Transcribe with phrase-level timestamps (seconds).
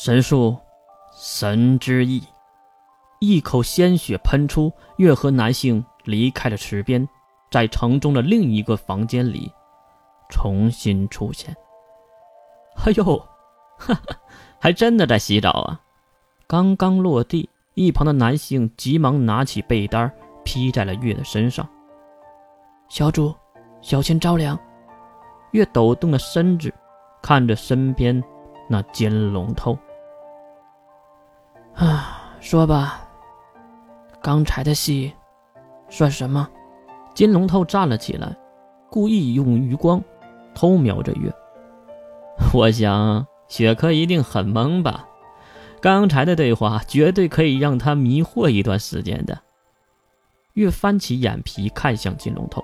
[0.00, 0.56] 神术，
[1.12, 2.22] 神之意。
[3.18, 7.06] 一口鲜血喷出，月和男性离开了池边，
[7.50, 9.52] 在城中的另一个房间里
[10.30, 11.52] 重新出现。
[12.76, 13.18] 哎呦，
[13.76, 14.16] 哈哈，
[14.60, 15.80] 还真的在洗澡啊！
[16.46, 20.08] 刚刚落地，一旁的男性急忙拿起被单
[20.44, 21.68] 披在了月的身上。
[22.88, 23.34] 小主，
[23.82, 24.56] 小心着凉。
[25.50, 26.72] 月抖动了身子，
[27.20, 28.22] 看着身边
[28.68, 29.76] 那金龙头。
[31.78, 33.00] 啊，说吧，
[34.20, 35.12] 刚才的戏
[35.88, 36.48] 算什么？
[37.14, 38.36] 金龙头站了起来，
[38.90, 40.02] 故意用余光
[40.56, 41.32] 偷瞄着月。
[42.52, 45.06] 我想雪珂一定很懵吧？
[45.80, 49.38] 刚才的对话绝对可以让他迷惑一段时间的。
[50.54, 52.60] 月翻起眼皮看向金龙头。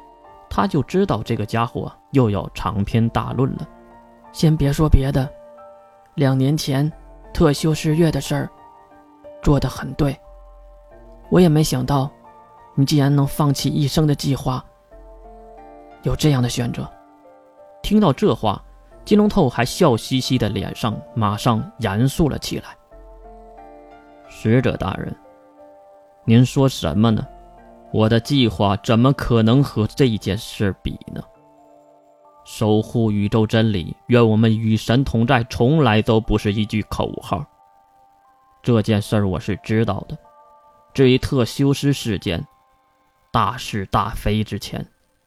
[0.51, 3.69] 他就知道这个家伙又要长篇大论了。
[4.33, 5.29] 先别说别的，
[6.15, 6.91] 两年前
[7.33, 8.51] 特修师月的事儿
[9.45, 10.19] 做得很对。
[11.31, 12.11] 我也没想到，
[12.75, 14.65] 你竟然能放弃一生的计划，
[16.03, 16.91] 有这样的选择。
[17.83, 18.61] 听到这话，
[19.05, 22.77] 金龙透还笑嘻嘻的脸上马上严肃了起来。
[24.29, 25.15] 使者大人，
[26.25, 27.25] 您说什么呢？
[27.93, 31.23] 我的计划怎么可能和这件事比呢？
[32.45, 37.45] 守护宇宙真理，愿我们与神同在，从来都不是一句口号。
[38.65, 40.17] 这件事儿我是知道的。
[40.95, 42.43] 至于特修斯事件，
[43.31, 44.85] 大是大非之前，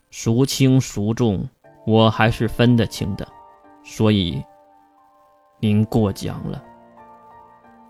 [0.10, 1.48] 孰轻孰重，
[1.86, 3.28] 我还是分得清的。
[3.84, 4.44] 所以，
[5.60, 6.62] 您过奖了。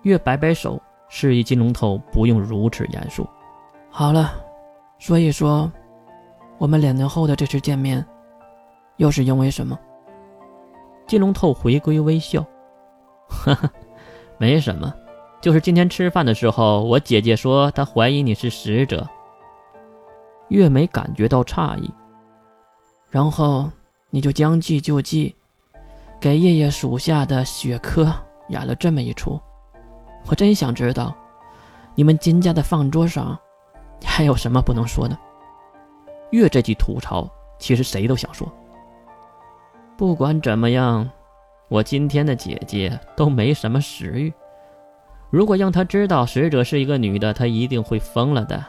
[0.01, 3.25] 月摆摆手，示意金龙头不用如此严肃。
[3.89, 4.43] 好了。
[4.99, 5.71] 说一说，
[6.57, 8.03] 我们两年后的这次见面，
[8.95, 9.79] 又是因为什么？
[11.05, 12.43] 金龙头回归微笑，
[13.29, 13.71] 哈哈，
[14.39, 14.91] 没什么，
[15.39, 19.07] 就是今天吃饭的时候，我姐姐说她怀疑你是使者。
[20.49, 21.93] 月梅感觉到诧异，
[23.09, 23.70] 然后
[24.09, 25.36] 你就将计就计，
[26.20, 28.11] 给夜夜属下的雪珂
[28.49, 29.39] 演了这么一出。
[30.27, 31.15] 我真想知道，
[31.95, 33.37] 你们金家的饭桌上。
[34.05, 35.17] 还有什么不能说的？
[36.30, 37.27] 月这句吐槽，
[37.58, 38.48] 其实谁都想说。
[39.98, 41.09] 不管怎么样，
[41.67, 44.31] 我今天的姐姐都没什么食欲。
[45.30, 48.64] 如果让他知道使者是一个女的，他一定会疯了的。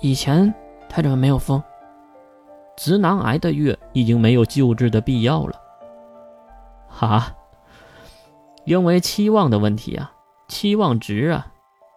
[0.00, 0.52] 以前
[0.88, 1.62] 他怎么没有疯？
[2.76, 5.60] 直男癌的月已经没有救治的必要了。
[6.88, 7.34] 哈，
[8.64, 10.12] 因为期望的问题啊，
[10.48, 11.46] 期望值啊，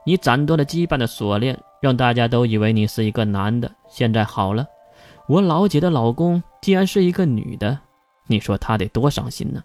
[0.06, 1.60] 你斩断了羁绊的锁链。
[1.80, 4.66] 让大家都以为你是一个男的，现在好了，
[5.28, 7.78] 我老姐的老公竟然是一个女的，
[8.26, 9.64] 你说她得多伤心呢？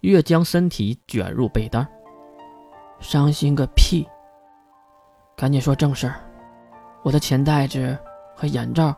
[0.00, 1.88] 月将身体卷入被单，
[3.02, 4.08] 伤心个屁！
[5.36, 6.14] 赶紧说正事儿，
[7.02, 7.98] 我的钱袋子
[8.36, 8.94] 和眼罩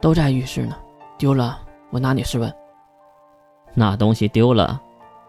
[0.00, 0.76] 都在浴室呢，
[1.16, 1.60] 丢了
[1.90, 2.52] 我拿你试问。
[3.72, 4.82] 那东西丢了，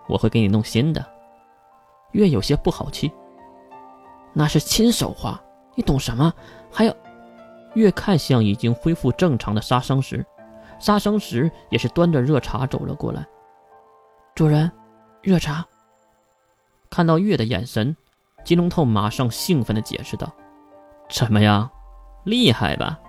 [0.10, 1.06] 我会给你弄新的。
[2.14, 3.14] 月有些不好气，
[4.34, 5.40] 那是亲手画。
[5.76, 6.34] 你懂什么？
[6.72, 6.96] 还有，
[7.76, 10.26] 月看向已经恢复正常的杀生石，
[10.80, 13.24] 杀生石也是端着热茶走了过来。
[14.34, 14.70] 主人，
[15.22, 15.64] 热茶。
[16.92, 17.96] 看到月的眼神，
[18.44, 20.32] 金龙透马上兴奋地解释道
[21.10, 21.68] ：“怎么样，
[22.26, 23.00] 厉害吧？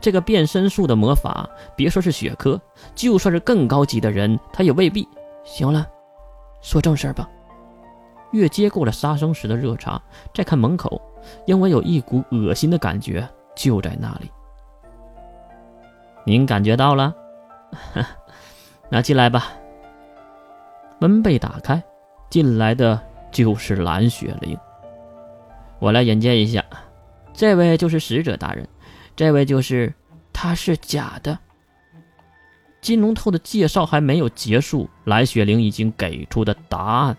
[0.00, 2.58] 这个变身术的魔法，别说是雪珂，
[2.94, 5.06] 就算是更高级的人，他也未必。”
[5.44, 5.86] 行了，
[6.62, 7.28] 说正事儿吧。
[8.32, 10.02] 月接过了杀生石的热茶，
[10.34, 11.00] 再看门口。
[11.44, 14.30] 因为有一股恶心的感觉就在那里，
[16.24, 17.14] 您感觉到了？
[18.88, 19.52] 那进来吧。
[20.98, 21.82] 门被打开，
[22.30, 23.00] 进来的
[23.36, 24.56] 就是蓝雪灵。
[25.78, 26.64] 我来引荐一下，
[27.34, 28.66] 这位就是使者大人，
[29.14, 29.92] 这位就是
[30.32, 31.38] 他是假的。
[32.80, 37.16] 金龙透的介绍还没有结束，蓝雪灵已经给出的答案，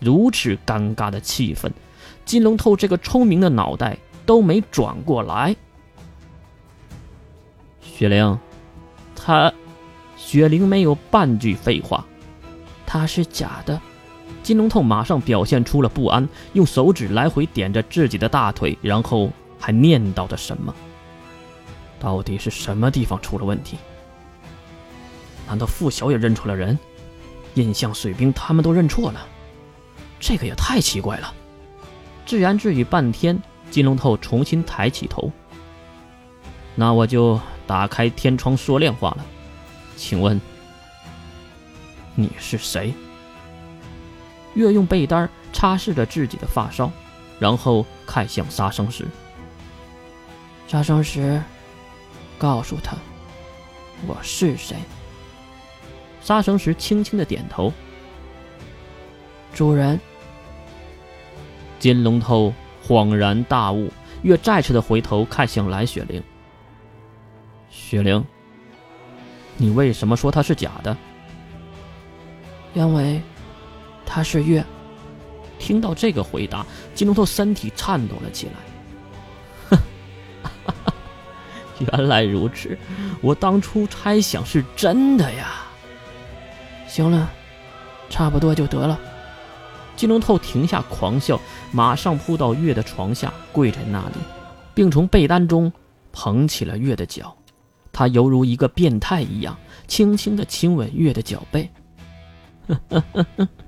[0.00, 1.70] 如此尴尬的气氛。
[2.24, 3.96] 金龙透这个聪明的脑袋
[4.26, 5.54] 都没转过来。
[7.80, 8.36] 雪灵，
[9.14, 9.52] 他，
[10.16, 12.04] 雪灵没有半句废话，
[12.84, 13.80] 他是假的。
[14.42, 20.74] 金龙透马上表现出了不安，用手指来回点着自己的大腿，然后还念叨着什么。
[22.00, 23.76] 到底是什么地方出了问题？
[25.46, 26.78] 难道傅小也认错了人？
[27.54, 29.26] 印象水兵他们都认错了？
[30.20, 31.34] 这个也太奇怪了。
[32.24, 33.40] 自言自语半天，
[33.70, 35.30] 金龙头重新抬起头。
[36.74, 39.26] 那我就打开天窗说亮话了，
[39.96, 40.40] 请问
[42.14, 42.94] 你是谁？
[44.58, 46.90] 月用被单擦拭着自己的发梢，
[47.38, 49.06] 然后看向杀生石。
[50.66, 51.40] 杀生石，
[52.36, 52.96] 告诉他，
[54.04, 54.76] 我是谁。
[56.20, 57.72] 杀生石轻轻的点头。
[59.54, 59.98] 主人。
[61.78, 62.52] 金龙头
[62.84, 63.88] 恍然大悟，
[64.22, 66.20] 月再次的回头看向蓝雪玲。
[67.70, 68.24] 雪玲，
[69.56, 70.96] 你为什么说他是假的？
[72.74, 73.22] 因为
[74.08, 74.64] 他是月。
[75.58, 76.64] 听到这个回答，
[76.94, 79.78] 金龙头身体颤抖了起来。
[81.80, 82.78] 原来如此，
[83.20, 85.66] 我当初猜想是真的呀。
[86.86, 87.28] 行了，
[88.08, 88.98] 差不多就得了。
[89.94, 91.40] 金龙透停下狂笑，
[91.72, 94.14] 马上扑到月的床下，跪在那里，
[94.74, 95.72] 并从被单中
[96.12, 97.36] 捧起了月的脚。
[97.92, 99.58] 他犹如一个变态一样，
[99.88, 101.68] 轻轻的亲吻月的脚背。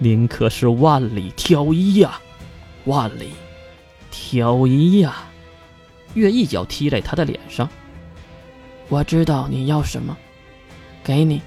[0.00, 2.20] 您可是万里挑一呀，
[2.84, 3.30] 万里
[4.12, 5.24] 挑一呀！
[6.14, 7.68] 月一脚踢在他的脸上。
[8.88, 10.16] 我知道你要什么，
[11.02, 11.42] 给你。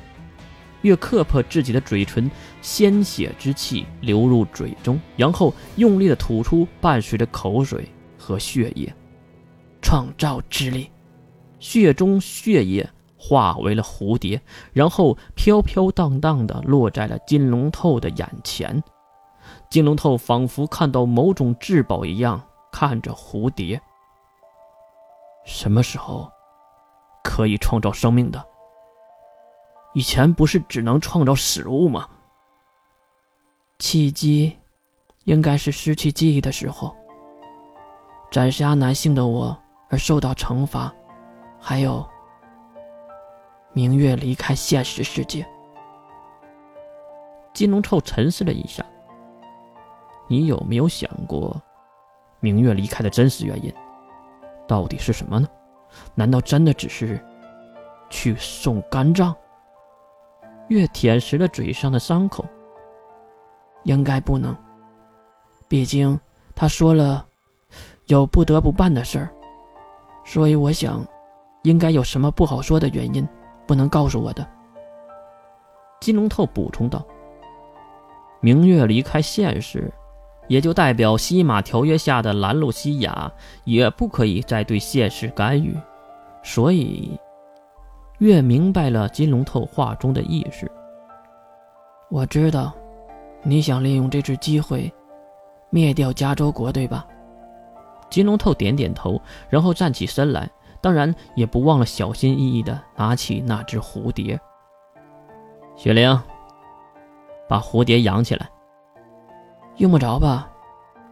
[0.81, 2.30] 月磕破自己的嘴唇，
[2.62, 7.88] 鲜血之气流入嘴中，然后用力的吐出伴随着口水
[8.18, 8.94] 和血液。
[9.81, 10.89] 创造之力，
[11.59, 12.88] 血中血液
[13.21, 14.41] 化为了蝴蝶，
[14.73, 18.83] 然后飘飘荡荡的落在了金龙透的眼前。
[19.69, 22.41] 金龙透仿佛看到某种至宝一样，
[22.71, 23.79] 看着蝴蝶。
[25.45, 26.29] 什么时候
[27.23, 28.44] 可以创造生命的？
[29.94, 32.07] 以前不是只能创造食物吗？
[33.77, 34.57] 契机，
[35.25, 36.95] 应该是失去记忆的时候。
[38.31, 39.57] 斩杀男性的我
[39.89, 40.94] 而受到惩罚，
[41.59, 42.07] 还有
[43.73, 45.45] 明月离开现实世界。
[47.53, 48.85] 金龙臭沉思了一下，
[50.27, 51.62] 你有没有想过，
[52.39, 53.73] 明月离开的真实原因
[54.68, 55.47] 到底是什么呢？
[56.15, 57.23] 难道真的只是
[58.09, 59.35] 去送肝脏？
[60.69, 62.45] 月舔舐了嘴上的伤口。
[63.83, 64.56] 应该不能，
[65.68, 66.19] 毕竟
[66.53, 67.25] 他说了
[68.06, 69.33] 有不得不办的事儿，
[70.23, 71.03] 所以我想，
[71.63, 73.27] 应该有什么不好说的原因，
[73.71, 74.45] 不能告诉我的。
[76.01, 77.01] 金龙透补充道
[78.44, 79.89] ：“明月离开现实，
[80.50, 83.31] 也就代表西马条约下的兰露西亚
[83.63, 85.73] 也不可以再对现实干预，
[86.44, 87.18] 所以。”
[88.19, 90.69] 越明白了金龙透话中的意思。
[92.09, 92.73] 我知道，
[93.41, 94.91] 你想利用这次机会
[95.69, 97.07] 灭掉加州国，对吧？
[98.09, 99.18] 金龙透点点头，
[99.50, 100.51] 然后站起身来，
[100.81, 104.39] 当然也不忘了小心翼翼地拿起那只蝴蝶。
[105.75, 106.19] 雪玲，
[107.48, 108.50] 把蝴蝶养起来。
[109.78, 110.51] 用不着吧，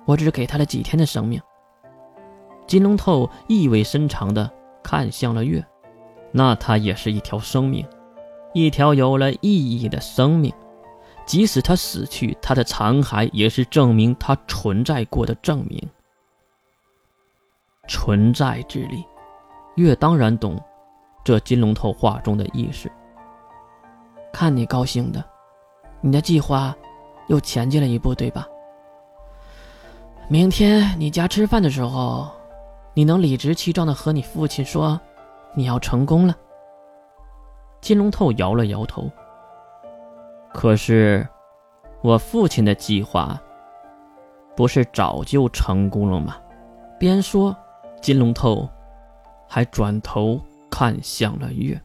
[0.06, 1.42] 我只给他了几天的生命。
[2.68, 4.52] 金龙透意味深长地
[4.84, 5.66] 看向了月。
[6.32, 7.84] 那它也是一条生命，
[8.54, 10.54] 一条有了意义的生命。
[11.26, 15.90] 即使它死去，它的残骸也是证明它存在过的证明。
[17.88, 19.04] 存在之力，
[19.80, 20.62] 月当然懂
[21.24, 22.90] 这金龙头话中的意思。
[24.32, 25.24] 看你高兴的，
[26.02, 26.76] 你的计划
[27.28, 28.48] 又前进了一步，对吧？
[30.28, 32.28] 明天你家吃饭的时候，
[32.94, 35.00] 你能理直气壮的和你父亲说。
[35.56, 36.36] 你要成功了。
[37.82, 39.10] 金龙头摇了摇头。
[40.54, 41.28] 可是，
[42.04, 43.42] 我父亲的计划
[44.56, 46.38] 不是早就成功了吗？
[47.00, 47.54] 边说，
[48.00, 48.70] 金龙头
[49.50, 50.40] 还转头
[50.70, 51.82] 看向了月。